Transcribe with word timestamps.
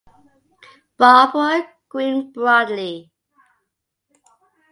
Barbara 0.97 1.69
grinned 1.87 2.33
broadly. 2.33 3.11